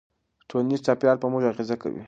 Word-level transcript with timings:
ټولنیز 0.49 0.79
چاپېریال 0.85 1.17
په 1.21 1.27
موږ 1.31 1.43
اغېزه 1.51 1.75
کوي. 1.81 1.99